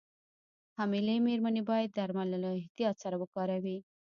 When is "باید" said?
1.69-1.95